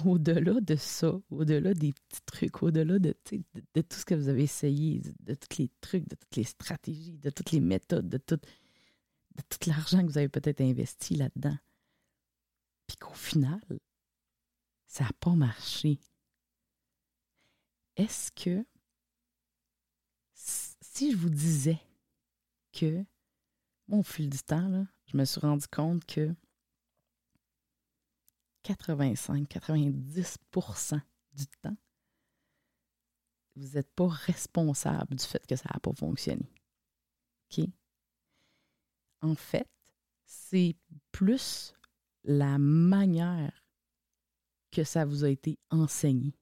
au-delà 0.03 0.59
de 0.59 0.75
ça, 0.75 1.13
au-delà 1.29 1.73
des 1.73 1.93
petits 1.93 2.21
trucs, 2.25 2.61
au-delà 2.61 2.99
de, 2.99 3.13
tout 3.23 3.97
ce 3.97 4.03
que 4.03 4.15
vous 4.15 4.27
avez 4.27 4.43
essayé, 4.43 5.01
de, 5.21 5.33
tous 5.33 5.59
les 5.59 5.69
trucs, 5.79 6.07
de 6.09 6.15
toutes 6.15 6.35
les 6.35 6.43
stratégies, 6.43 7.17
de 7.17 7.29
toutes 7.29 7.51
les 7.51 7.61
méthodes, 7.61 8.09
de 8.09 8.17
tout, 8.17 8.35
de 8.35 9.41
tout 9.49 9.69
l'argent 9.69 10.01
que 10.01 10.11
vous 10.11 10.17
avez 10.17 10.27
peut-être 10.27 10.61
investi 10.61 11.15
là-dedans, 11.15 11.57
puis 12.87 12.97
qu'au 12.97 13.13
final, 13.13 13.61
ça 14.87 15.05
n'a 15.05 15.13
pas 15.19 15.35
marché. 15.35 15.99
Est-ce 17.95 18.31
que 18.31 18.65
si 20.33 21.11
je 21.11 21.17
vous 21.17 21.29
disais 21.29 21.79
que, 22.75 23.03
au 23.89 24.03
fil 24.03 24.29
du 24.29 24.37
temps, 24.39 24.85
je 25.05 25.17
me 25.17 25.25
suis 25.25 25.39
rendu 25.39 25.65
compte 25.67 26.05
que 26.05 26.35
85-90% 28.63 31.01
du 31.33 31.47
temps, 31.61 31.77
vous 33.55 33.69
n'êtes 33.69 33.91
pas 33.93 34.07
responsable 34.07 35.15
du 35.15 35.23
fait 35.23 35.45
que 35.47 35.55
ça 35.55 35.69
n'a 35.73 35.79
pas 35.79 35.93
fonctionné. 35.93 36.51
OK? 37.51 37.65
En 39.21 39.35
fait, 39.35 39.69
c'est 40.25 40.75
plus 41.11 41.73
la 42.23 42.57
manière 42.57 43.63
que 44.71 44.83
ça 44.83 45.05
vous 45.05 45.23
a 45.23 45.29
été 45.29 45.59
enseigné. 45.69 46.33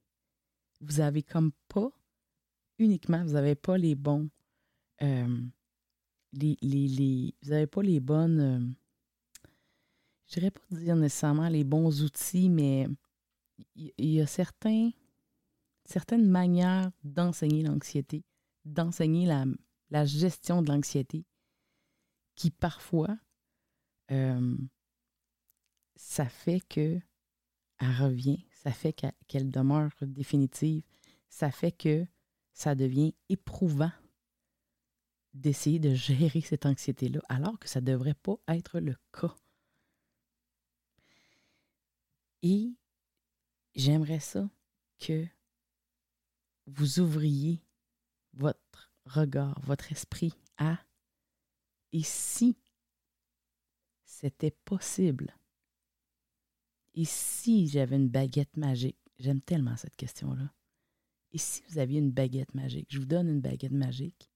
Vous 0.82 1.02
avez 1.02 1.22
comme 1.22 1.52
pas 1.68 1.92
uniquement, 2.80 3.24
vous 3.24 3.34
n'avez 3.34 3.54
pas 3.56 3.78
les 3.78 3.96
bons. 3.96 4.30
Euh, 5.02 5.42
vous 6.34 7.50
n'avez 7.50 7.68
pas 7.68 7.82
les 7.82 8.00
bonnes. 8.00 8.40
Euh, 8.40 8.60
je 10.28 10.40
dirais 10.40 10.52
pas 10.52 10.62
dire 10.72 10.96
nécessairement 10.96 11.50
les 11.50 11.64
bons 11.64 12.02
outils, 12.04 12.50
mais 12.50 12.88
il 13.76 13.94
y, 14.00 14.22
a 14.22 14.26
certains, 14.26 14.90
certaines 15.86 16.28
manières 16.28 16.90
d'enseigner 17.04 17.64
l'anxiété, 17.64 18.24
d'enseigner 18.66 19.26
la, 19.28 19.46
la, 19.92 20.06
gestion 20.06 20.62
de 20.62 20.72
l'anxiété, 20.72 21.26
qui 22.36 22.50
parfois, 22.50 23.16
euh, 24.12 24.58
ça 25.96 26.26
fait 26.26 26.62
que 26.68 27.00
elle 27.80 27.96
revient, 28.02 28.46
ça 28.52 28.72
fait 28.72 28.94
qu'elle 29.28 29.52
demeure 29.52 29.92
définitive, 30.02 30.84
ça 31.30 31.52
fait 31.52 31.72
que 31.72 32.06
ça 32.54 32.76
devient 32.76 33.14
éprouvant 33.30 33.92
d'essayer 35.34 35.80
de 35.80 35.94
gérer 35.94 36.42
cette 36.42 36.66
anxiété-là, 36.66 37.22
alors 37.30 37.58
que 37.60 37.68
ça 37.68 37.82
ne 37.82 37.86
devrait 37.86 38.14
pas 38.14 38.38
être 38.48 38.80
le 38.80 38.96
cas. 39.12 39.36
Et 42.42 42.74
j'aimerais 43.76 44.20
ça 44.20 44.50
que 45.00 45.26
vous 46.68 47.00
ouvriez 47.00 47.62
votre 48.34 48.94
regard, 49.06 49.60
votre 49.62 49.92
esprit 49.92 50.34
à 50.58 50.80
et 51.94 52.04
si 52.04 52.58
c'était 54.04 54.52
possible? 54.66 55.36
Et 56.96 57.06
si 57.06 57.68
j'avais 57.68 57.96
une 57.96 58.10
baguette 58.10 58.58
magique? 58.58 58.98
J'aime 59.20 59.42
tellement 59.42 59.78
cette 59.78 59.96
question-là. 59.96 60.54
Et 61.32 61.38
si 61.38 61.62
vous 61.68 61.78
aviez 61.78 62.00
une 62.00 62.12
baguette 62.12 62.54
magique? 62.56 62.88
Je 62.90 63.00
vous 63.00 63.06
donne 63.06 63.30
une 63.30 63.42
baguette 63.42 63.72
magique 63.72 64.32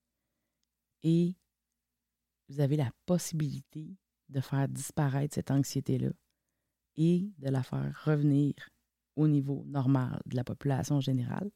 et 1.02 1.36
vous 2.48 2.60
avez 2.60 2.76
la 2.76 2.90
possibilité 3.06 3.96
de 4.28 4.40
faire 4.40 4.68
disparaître 4.68 5.34
cette 5.34 5.50
anxiété-là 5.50 6.10
et 6.96 7.30
de 7.38 7.48
la 7.48 7.62
faire 7.62 8.04
revenir 8.04 8.54
au 9.16 9.28
niveau 9.28 9.64
normal 9.66 10.20
de 10.26 10.36
la 10.36 10.44
population 10.44 11.00
générale, 11.00 11.50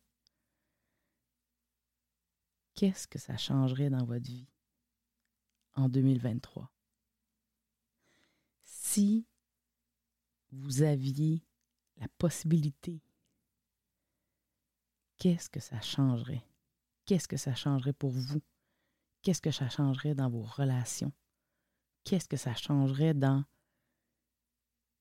qu'est-ce 2.75 3.07
que 3.07 3.19
ça 3.19 3.37
changerait 3.37 3.91
dans 3.91 4.05
votre 4.05 4.25
vie 4.25 4.49
en 5.75 5.89
2023? 5.89 6.71
Si 8.65 9.27
vous 10.51 10.83
aviez 10.83 11.45
la 11.97 12.09
possibilité, 12.19 13.01
qu'est-ce 15.19 15.49
que 15.49 15.61
ça 15.61 15.81
changerait? 15.81 16.45
Qu'est-ce 17.07 17.29
que 17.29 17.37
ça 17.37 17.55
changerait 17.55 17.93
pour 17.93 18.11
vous? 18.11 18.43
Qu'est-ce 19.23 19.41
que 19.41 19.51
ça 19.51 19.69
changerait 19.69 20.15
dans 20.15 20.29
vos 20.29 20.43
relations? 20.43 21.13
Qu'est-ce 22.05 22.29
que 22.29 22.37
ça 22.37 22.55
changerait 22.55 23.15
dans 23.15 23.45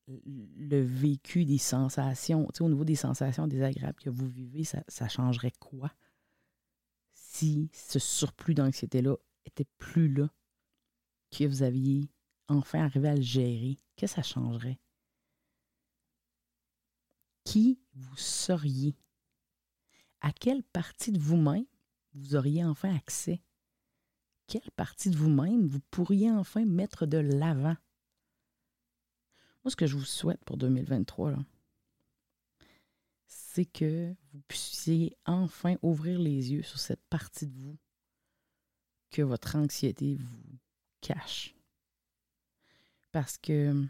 le 0.07 0.81
vécu 0.81 1.45
des 1.45 1.57
sensations, 1.57 2.47
au 2.59 2.69
niveau 2.69 2.83
des 2.83 2.95
sensations 2.95 3.47
désagréables 3.47 3.99
que 3.99 4.09
vous 4.09 4.27
vivez, 4.27 4.63
ça, 4.63 5.07
changerait 5.07 5.53
quoi 5.59 5.91
si 7.13 7.69
ce 7.73 7.97
surplus 7.97 8.53
d'anxiété-là 8.53 9.15
était 9.45 9.67
plus 9.77 10.13
là, 10.13 10.29
que 11.31 11.45
vous 11.45 11.63
aviez 11.63 12.09
enfin 12.47 12.83
arrivé 12.83 13.09
à 13.09 13.15
le 13.15 13.21
gérer? 13.21 13.77
Que 13.95 14.05
ça 14.05 14.21
changerait? 14.21 14.79
Qui 17.45 17.79
vous 17.93 18.17
seriez? 18.17 18.95
À 20.19 20.31
quelle 20.31 20.63
partie 20.63 21.11
de 21.11 21.19
vous-même 21.19 21.65
vous 22.13 22.35
auriez 22.35 22.65
enfin 22.65 22.93
accès? 22.95 23.41
Quelle 24.51 24.71
partie 24.71 25.09
de 25.09 25.15
vous-même 25.15 25.65
vous 25.65 25.79
pourriez 25.91 26.29
enfin 26.29 26.65
mettre 26.65 27.05
de 27.05 27.17
l'avant? 27.17 27.77
Moi, 29.63 29.71
ce 29.71 29.77
que 29.77 29.87
je 29.87 29.95
vous 29.95 30.03
souhaite 30.03 30.43
pour 30.43 30.57
2023, 30.57 31.37
c'est 33.27 33.63
que 33.63 34.13
vous 34.33 34.41
puissiez 34.49 35.15
enfin 35.23 35.77
ouvrir 35.81 36.19
les 36.19 36.51
yeux 36.51 36.63
sur 36.63 36.79
cette 36.79 37.05
partie 37.09 37.47
de 37.47 37.57
vous 37.57 37.77
que 39.09 39.21
votre 39.21 39.55
anxiété 39.55 40.15
vous 40.15 40.59
cache. 40.99 41.55
Parce 43.13 43.37
que 43.37 43.87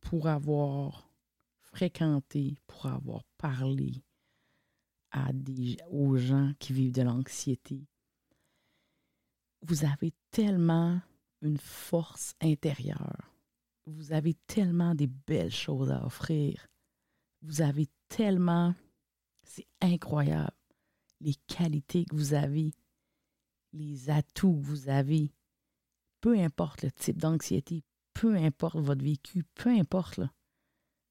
pour 0.00 0.26
avoir 0.26 1.12
fréquenté, 1.60 2.56
pour 2.66 2.86
avoir 2.86 3.24
parlé 3.36 4.02
à 5.10 5.34
des, 5.34 5.76
aux 5.90 6.16
gens 6.16 6.54
qui 6.58 6.72
vivent 6.72 6.94
de 6.94 7.02
l'anxiété, 7.02 7.89
vous 9.62 9.84
avez 9.84 10.12
tellement 10.30 11.00
une 11.42 11.58
force 11.58 12.34
intérieure 12.40 13.30
vous 13.90 14.12
avez 14.12 14.34
tellement 14.46 14.94
des 14.94 15.06
belles 15.06 15.52
choses 15.52 15.90
à 15.90 16.04
offrir. 16.04 16.68
Vous 17.42 17.62
avez 17.62 17.88
tellement, 18.08 18.74
c'est 19.42 19.66
incroyable, 19.80 20.56
les 21.20 21.34
qualités 21.46 22.04
que 22.04 22.14
vous 22.14 22.34
avez, 22.34 22.72
les 23.72 24.10
atouts 24.10 24.56
que 24.56 24.66
vous 24.66 24.88
avez. 24.88 25.32
Peu 26.20 26.38
importe 26.38 26.82
le 26.82 26.92
type 26.92 27.18
d'anxiété, 27.18 27.82
peu 28.12 28.36
importe 28.36 28.76
votre 28.76 29.02
vécu, 29.02 29.44
peu 29.54 29.70
importe, 29.70 30.20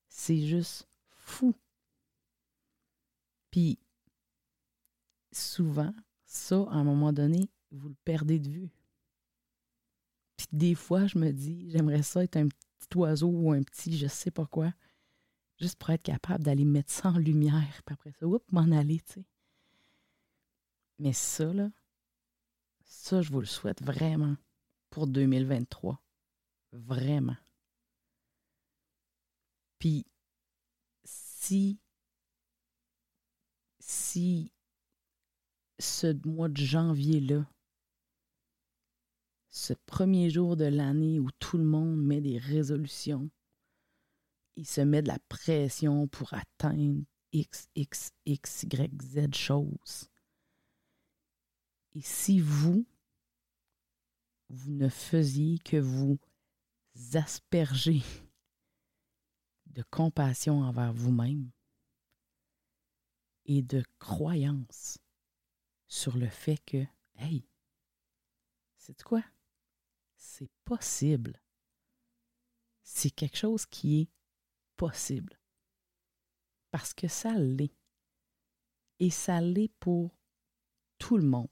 c'est 0.08 0.46
juste 0.46 0.88
fou. 1.12 1.56
Puis, 3.50 3.80
souvent, 5.32 5.94
ça, 6.26 6.68
à 6.70 6.76
un 6.76 6.84
moment 6.84 7.12
donné, 7.12 7.50
vous 7.72 7.90
le 7.90 7.96
perdez 8.04 8.40
de 8.40 8.50
vue. 8.50 8.70
Puis 10.38 10.48
des 10.52 10.76
fois, 10.76 11.06
je 11.08 11.18
me 11.18 11.32
dis, 11.32 11.70
j'aimerais 11.70 12.04
ça 12.04 12.24
être 12.24 12.38
un 12.38 12.48
petit 12.48 12.98
oiseau 12.98 13.28
ou 13.28 13.52
un 13.52 13.62
petit 13.62 13.98
je 13.98 14.08
sais 14.08 14.32
pas 14.32 14.46
quoi, 14.46 14.74
juste 15.60 15.78
pour 15.78 15.90
être 15.90 16.04
capable 16.04 16.44
d'aller 16.44 16.66
mettre 16.66 16.92
ça 16.92 17.10
en 17.10 17.18
lumière, 17.18 17.82
puis 17.86 17.94
après 17.94 18.12
ça, 18.14 18.26
oups, 18.26 18.52
m'en 18.52 18.72
aller, 18.72 19.00
tu 19.02 19.14
sais. 19.14 19.26
Mais 21.00 21.14
ça, 21.14 21.54
là, 21.54 21.70
ça, 22.84 23.22
je 23.22 23.32
vous 23.32 23.40
le 23.40 23.46
souhaite 23.46 23.82
vraiment 23.82 24.36
pour 24.90 25.08
2023. 25.08 26.02
Vraiment. 26.72 27.38
Puis, 29.80 30.06
si, 31.04 31.80
si 33.80 34.52
ce 35.80 36.14
mois 36.28 36.50
de 36.50 36.58
janvier-là, 36.58 37.46
ce 39.50 39.74
premier 39.74 40.30
jour 40.30 40.56
de 40.56 40.66
l'année 40.66 41.20
où 41.20 41.30
tout 41.40 41.58
le 41.58 41.64
monde 41.64 42.02
met 42.02 42.22
des 42.22 42.38
résolutions, 42.38 43.30
il 44.56 44.68
se 44.68 44.82
met 44.82 45.02
de 45.02 45.08
la 45.08 45.20
pression 45.30 46.08
pour 46.08 46.34
atteindre 46.34 47.04
X, 47.32 47.68
X, 47.76 48.12
X, 48.26 48.64
Y, 48.64 49.02
Z 49.02 49.36
choses. 49.36 50.10
Et 51.94 52.02
si 52.02 52.40
vous, 52.40 52.86
vous 54.50 54.72
ne 54.72 54.90
faisiez 54.90 55.60
que 55.60 55.78
vous 55.78 56.20
asperger 57.14 58.02
de 59.68 59.84
compassion 59.84 60.62
envers 60.62 60.94
vous-même 60.94 61.50
et 63.46 63.62
de 63.62 63.84
croyance 63.98 65.00
sur 65.88 66.18
le 66.18 66.30
fait 66.30 66.58
que, 66.66 66.86
hey, 67.16 67.48
c'est 68.78 69.02
quoi? 69.02 69.24
C'est 70.32 70.52
possible. 70.64 71.42
C'est 72.84 73.10
quelque 73.10 73.36
chose 73.36 73.66
qui 73.66 74.02
est 74.02 74.10
possible. 74.78 75.40
Parce 76.70 76.94
que 76.94 77.08
ça 77.08 77.34
l'est. 77.34 77.74
Et 79.00 79.10
ça 79.10 79.42
l'est 79.42 79.74
pour 79.80 80.16
tout 81.00 81.18
le 81.18 81.26
monde. 81.26 81.50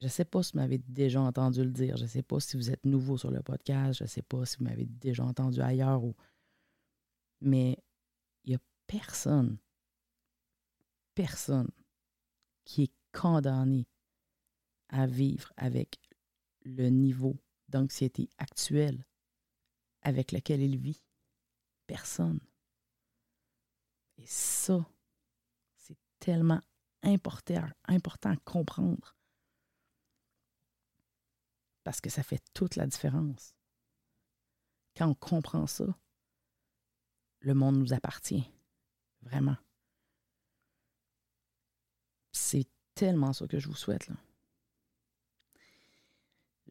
Je 0.00 0.06
ne 0.06 0.10
sais 0.10 0.26
pas 0.26 0.42
si 0.42 0.52
vous 0.52 0.58
m'avez 0.58 0.78
déjà 0.78 1.22
entendu 1.22 1.64
le 1.64 1.70
dire. 1.70 1.96
Je 1.96 2.02
ne 2.02 2.08
sais 2.08 2.22
pas 2.22 2.40
si 2.40 2.58
vous 2.58 2.70
êtes 2.70 2.84
nouveau 2.84 3.16
sur 3.16 3.30
le 3.30 3.42
podcast. 3.42 4.00
Je 4.00 4.04
ne 4.04 4.08
sais 4.08 4.22
pas 4.22 4.44
si 4.44 4.58
vous 4.58 4.64
m'avez 4.64 4.84
déjà 4.84 5.24
entendu 5.24 5.62
ailleurs. 5.62 6.02
Mais 7.40 7.78
il 8.44 8.50
n'y 8.50 8.56
a 8.56 8.60
personne, 8.86 9.58
personne 11.14 11.70
qui 12.64 12.82
est 12.82 12.92
condamné 13.12 13.86
à 14.92 15.06
vivre 15.06 15.52
avec 15.56 15.98
le 16.64 16.88
niveau 16.88 17.36
d'anxiété 17.68 18.28
actuel 18.38 19.04
avec 20.02 20.32
lequel 20.32 20.60
il 20.60 20.76
vit. 20.76 21.02
Personne. 21.86 22.40
Et 24.18 24.26
ça, 24.26 24.86
c'est 25.76 25.98
tellement 26.18 26.60
important, 27.02 27.68
important 27.84 28.30
à 28.30 28.36
comprendre. 28.36 29.16
Parce 31.84 32.00
que 32.00 32.10
ça 32.10 32.22
fait 32.22 32.42
toute 32.54 32.76
la 32.76 32.86
différence. 32.86 33.54
Quand 34.96 35.08
on 35.08 35.14
comprend 35.14 35.66
ça, 35.66 35.86
le 37.40 37.54
monde 37.54 37.78
nous 37.78 37.92
appartient. 37.92 38.48
Vraiment. 39.22 39.56
C'est 42.32 42.68
tellement 42.94 43.32
ça 43.32 43.46
que 43.46 43.58
je 43.58 43.68
vous 43.68 43.74
souhaite. 43.74 44.08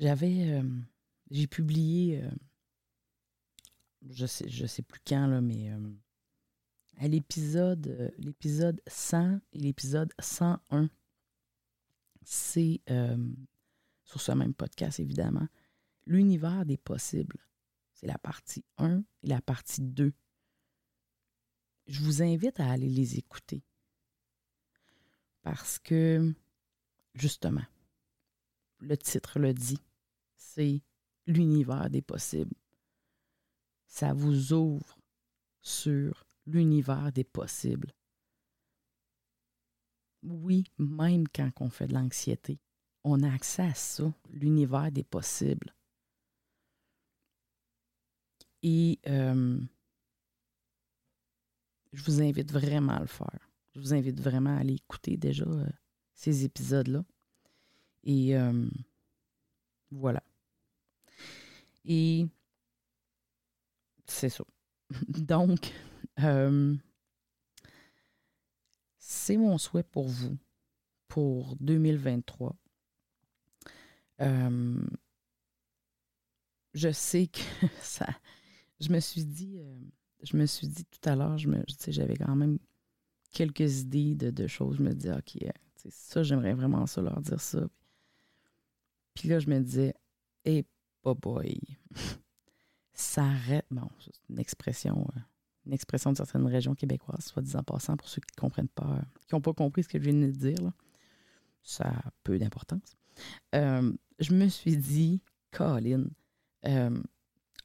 J'avais. 0.02 0.50
Euh, 0.50 0.64
j'ai 1.30 1.46
publié. 1.46 2.24
Euh, 2.24 2.32
je 4.10 4.26
sais, 4.26 4.50
je 4.50 4.66
sais 4.66 4.82
plus 4.82 5.00
quand, 5.08 5.28
là, 5.28 5.42
mais 5.42 5.72
euh, 5.72 5.94
à 6.98 7.08
l'épisode, 7.08 8.12
l'épisode 8.18 8.82
100 8.88 9.40
et 9.54 9.60
l'épisode 9.60 10.12
101, 10.20 10.90
c'est 12.24 12.82
sur 14.04 14.20
ce 14.20 14.32
même 14.32 14.56
podcast, 14.56 15.00
évidemment, 15.00 15.48
l'univers 16.08 16.66
des 16.66 16.78
possibles. 16.78 17.38
C'est 17.94 18.08
la 18.08 18.18
partie 18.18 18.66
1 18.80 19.04
et 19.22 19.28
la 19.28 19.40
partie 19.40 19.82
2. 19.82 20.12
Je 21.86 22.02
vous 22.02 22.24
invite 22.24 22.60
à 22.60 22.72
aller 22.72 22.90
les 22.90 23.20
écouter. 23.20 23.64
Parce 25.44 25.78
que, 25.78 26.34
justement, 27.14 27.66
le 28.80 28.98
titre 28.98 29.38
le 29.38 29.54
dit, 29.54 29.80
c'est 30.42 30.82
l'univers 31.28 31.90
des 31.90 32.02
possibles. 32.02 32.56
Ça 33.86 34.14
vous 34.14 34.54
ouvre 34.54 34.98
sur 35.62 36.26
l'univers 36.46 37.12
des 37.12 37.24
possibles. 37.24 37.94
Oui, 40.24 40.66
même 40.78 41.28
quand 41.28 41.50
on 41.62 41.70
fait 41.70 41.88
de 41.88 41.94
l'anxiété, 41.94 42.60
on 43.04 43.24
a 43.24 43.34
accès 43.34 43.64
à 43.64 43.74
ça, 43.74 44.14
l'univers 44.30 44.92
des 44.92 45.04
possibles. 45.04 45.74
Et 48.64 49.00
euh, 49.08 49.60
je 51.94 52.04
vous 52.04 52.22
invite 52.22 52.52
vraiment 52.52 52.94
à 52.94 53.00
le 53.00 53.08
faire. 53.08 53.50
Je 53.74 53.80
vous 53.80 53.94
invite 53.94 54.20
vraiment 54.20 54.56
à 54.56 54.60
aller 54.60 54.76
écouter 54.76 55.18
déjà 55.18 55.46
euh, 55.46 55.66
ces 56.14 56.46
épisodes-là. 56.46 57.04
Et 58.04 58.38
euh, 58.38 58.70
voilà. 59.92 60.22
Et 61.86 62.28
c'est 64.06 64.30
ça. 64.30 64.44
Donc, 65.08 65.74
c'est 68.98 69.38
mon 69.38 69.58
souhait 69.58 69.84
pour 69.84 70.08
vous 70.08 70.38
pour 71.08 71.56
2023 71.58 72.56
euh, 74.22 74.80
je 76.74 76.92
sais 76.92 77.28
que 77.28 77.40
ça. 77.82 78.08
Je 78.80 78.92
me 78.92 79.00
suis 79.00 79.26
dit, 79.26 79.58
euh, 79.60 79.80
je 80.24 80.38
me 80.38 80.46
suis 80.46 80.68
dit 80.68 80.86
tout 80.86 81.10
à 81.10 81.16
l'heure, 81.16 81.38
je 81.38 81.48
me, 81.48 81.64
j'avais 81.88 82.16
quand 82.16 82.36
même 82.36 82.60
quelques 83.32 83.82
idées 83.82 84.16
de, 84.16 84.48
choses. 84.48 84.78
Je 84.78 84.84
me 84.84 84.94
disais, 84.94 85.14
OK, 85.14 85.38
euh, 85.44 85.50
ça, 85.90 86.24
j'aimerais 86.24 86.54
vraiment 86.54 86.86
ça 86.88 87.02
leur 87.02 87.20
dire 87.22 87.42
ça. 87.42 87.68
Puis 89.14 89.28
là, 89.28 89.40
je 89.40 89.50
me 89.50 89.60
disais, 89.60 89.94
hey, 90.46 90.66
boy, 91.04 91.60
ça 92.94 93.24
arrête. 93.24 93.66
Bon, 93.72 93.90
c'est 94.00 94.12
une 94.30 94.40
expression, 94.40 95.08
une 95.66 95.74
expression 95.74 96.12
de 96.12 96.18
certaines 96.18 96.48
régions 96.48 96.76
québécoises, 96.76 97.26
soit 97.26 97.42
disant 97.42 97.64
passant, 97.64 97.98
pour 97.98 98.08
ceux 98.08 98.22
qui 98.22 98.34
ne 98.36 98.42
comprennent 98.42 98.68
pas, 98.68 99.02
qui 99.28 99.36
n'ont 99.36 99.42
pas 99.42 99.54
compris 99.54 99.84
ce 99.84 99.90
que 99.90 99.98
je 99.98 100.04
viens 100.04 100.14
de 100.14 100.32
dire. 100.32 100.62
Là. 100.62 100.74
Ça 101.64 101.90
a 101.90 102.12
peu 102.24 102.40
d'importance 102.40 102.96
je 104.22 104.34
me 104.34 104.48
suis 104.48 104.78
dit, 104.78 105.22
Colin, 105.52 106.06
euh, 106.66 107.02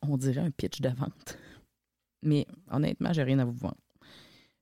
on 0.03 0.17
dirait 0.17 0.41
un 0.41 0.51
pitch 0.51 0.81
de 0.81 0.89
vente. 0.89 1.39
Mais 2.23 2.47
honnêtement, 2.71 3.13
j'ai 3.13 3.23
rien 3.23 3.39
à 3.39 3.45
vous 3.45 3.53
vendre. 3.53 3.77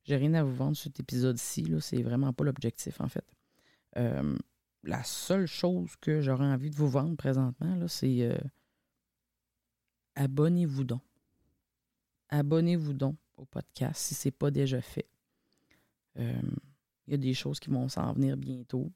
J'ai 0.02 0.16
rien 0.16 0.34
à 0.34 0.42
vous 0.42 0.54
vendre 0.54 0.76
cet 0.76 1.00
épisode-ci. 1.00 1.72
C'est 1.80 2.02
vraiment 2.02 2.32
pas 2.32 2.44
l'objectif, 2.44 3.00
en 3.00 3.08
fait. 3.08 3.24
Euh, 3.96 4.36
la 4.82 5.02
seule 5.04 5.46
chose 5.46 5.92
que 6.00 6.20
j'aurais 6.20 6.44
envie 6.44 6.68
de 6.68 6.74
vous 6.74 6.88
vendre 6.88 7.16
présentement, 7.16 7.78
c'est 7.88 8.22
euh, 8.22 8.36
abonnez-vous 10.14 10.84
donc. 10.84 11.02
Abonnez-vous 12.28 12.92
donc 12.92 13.16
au 13.36 13.44
podcast 13.44 14.00
si 14.00 14.14
ce 14.14 14.28
n'est 14.28 14.32
pas 14.32 14.50
déjà 14.50 14.80
fait. 14.80 15.08
Il 16.16 17.10
y 17.10 17.14
a 17.14 17.18
des 17.18 17.34
choses 17.34 17.60
qui 17.60 17.70
vont 17.70 17.88
s'en 17.88 18.12
venir 18.12 18.36
bientôt. 18.36 18.90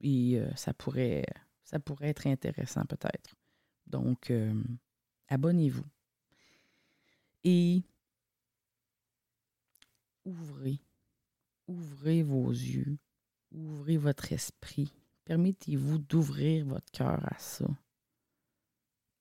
Et 0.00 0.40
ça 0.56 0.74
pourrait 0.74 1.24
ça 1.72 1.78
pourrait 1.78 2.08
être 2.08 2.26
intéressant 2.26 2.84
peut-être. 2.84 3.34
Donc, 3.86 4.30
euh, 4.30 4.52
abonnez-vous. 5.28 5.86
Et 7.44 7.82
ouvrez, 10.24 10.78
ouvrez 11.66 12.22
vos 12.22 12.50
yeux, 12.50 12.98
ouvrez 13.50 13.96
votre 13.96 14.32
esprit. 14.32 14.92
Permettez-vous 15.24 15.98
d'ouvrir 15.98 16.66
votre 16.66 16.90
cœur 16.92 17.24
à 17.24 17.38
ça, 17.38 17.66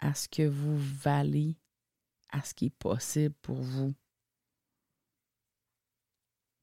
à 0.01 0.13
ce 0.13 0.27
que 0.27 0.47
vous 0.47 0.77
valez, 0.77 1.55
à 2.29 2.43
ce 2.43 2.53
qui 2.53 2.65
est 2.65 2.77
possible 2.77 3.35
pour 3.41 3.61
vous. 3.61 3.93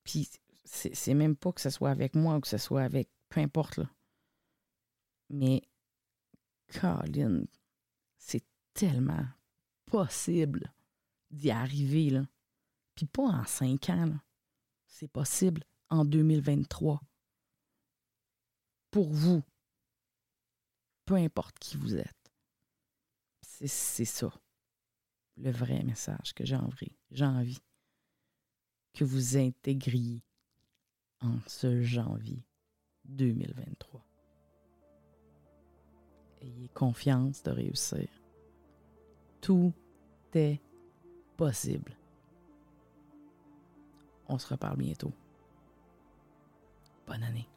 Puis, 0.04 0.28
c'est 0.64 1.14
même 1.14 1.36
pas 1.36 1.52
que 1.52 1.60
ce 1.60 1.70
soit 1.70 1.90
avec 1.90 2.14
moi 2.14 2.36
ou 2.36 2.40
que 2.40 2.48
ce 2.48 2.58
soit 2.58 2.82
avec 2.82 3.08
peu 3.28 3.40
importe, 3.40 3.76
là. 3.76 3.90
Mais, 5.30 5.62
Colin, 6.80 7.44
c'est 8.16 8.44
tellement 8.72 9.26
possible 9.86 10.72
d'y 11.30 11.50
arriver, 11.50 12.10
là. 12.10 12.26
Puis 12.94 13.06
pas 13.06 13.24
en 13.24 13.44
cinq 13.44 13.90
ans, 13.90 14.06
là. 14.06 14.22
C'est 14.86 15.08
possible 15.08 15.62
en 15.90 16.04
2023. 16.04 17.00
Pour 18.90 19.12
vous. 19.12 19.42
Peu 21.04 21.14
importe 21.14 21.58
qui 21.58 21.76
vous 21.76 21.96
êtes. 21.96 22.17
C'est 23.66 24.04
ça. 24.04 24.32
Le 25.36 25.50
vrai 25.50 25.82
message 25.82 26.32
que 26.34 26.44
j'ai 26.44 26.56
envie, 26.56 26.96
j'ai 27.10 27.24
envie 27.24 27.62
que 28.94 29.04
vous 29.04 29.36
intégriez 29.36 30.22
en 31.20 31.38
ce 31.46 31.82
janvier 31.82 32.44
2023. 33.04 34.04
ayez 36.42 36.68
confiance 36.68 37.42
de 37.42 37.50
réussir. 37.50 38.08
Tout 39.40 39.72
est 40.34 40.60
possible. 41.36 41.96
On 44.28 44.38
se 44.38 44.46
reparle 44.48 44.76
bientôt. 44.76 45.12
Bonne 47.06 47.22
année. 47.22 47.48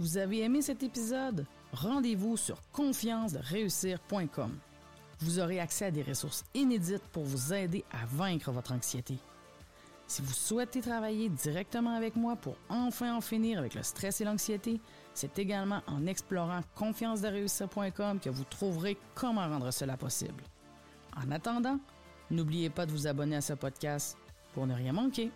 Vous 0.00 0.18
avez 0.18 0.40
aimé 0.40 0.60
cet 0.60 0.82
épisode? 0.82 1.46
Rendez-vous 1.72 2.36
sur 2.36 2.58
confiance-de-réussir.com. 2.72 4.50
Vous 5.20 5.38
aurez 5.38 5.60
accès 5.60 5.84
à 5.86 5.90
des 5.92 6.02
ressources 6.02 6.44
inédites 6.52 7.06
pour 7.12 7.22
vous 7.22 7.54
aider 7.54 7.84
à 7.92 8.04
vaincre 8.06 8.50
votre 8.50 8.72
anxiété. 8.72 9.18
Si 10.08 10.20
vous 10.20 10.32
souhaitez 10.32 10.80
travailler 10.80 11.28
directement 11.28 11.94
avec 11.94 12.16
moi 12.16 12.34
pour 12.34 12.56
enfin 12.68 13.16
en 13.16 13.20
finir 13.20 13.60
avec 13.60 13.74
le 13.74 13.84
stress 13.84 14.20
et 14.20 14.24
l'anxiété, 14.24 14.80
c'est 15.14 15.38
également 15.38 15.80
en 15.86 16.06
explorant 16.06 16.60
confiance-de-réussir.com 16.74 18.18
que 18.18 18.30
vous 18.30 18.44
trouverez 18.44 18.98
comment 19.14 19.48
rendre 19.48 19.70
cela 19.70 19.96
possible. 19.96 20.42
En 21.16 21.30
attendant, 21.30 21.78
n'oubliez 22.32 22.68
pas 22.68 22.84
de 22.84 22.90
vous 22.90 23.06
abonner 23.06 23.36
à 23.36 23.40
ce 23.40 23.52
podcast 23.52 24.18
pour 24.52 24.66
ne 24.66 24.74
rien 24.74 24.92
manquer. 24.92 25.30